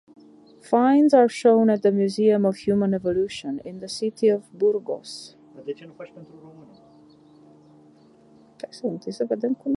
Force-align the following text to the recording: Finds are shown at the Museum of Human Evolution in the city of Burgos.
Finds 0.63 1.13
are 1.13 1.29
shown 1.29 1.69
at 1.69 1.83
the 1.83 1.91
Museum 1.91 2.43
of 2.43 2.55
Human 2.55 2.95
Evolution 2.95 3.59
in 3.63 3.81
the 3.81 3.87
city 3.87 4.29
of 4.29 4.51
Burgos. 4.51 5.35